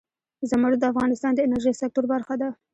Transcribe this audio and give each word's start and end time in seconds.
زمرد 0.49 0.77
د 0.81 0.83
افغانستان 0.93 1.31
د 1.35 1.39
انرژۍ 1.47 1.73
سکتور 1.81 2.05
برخه 2.13 2.35
ده. 2.41 2.49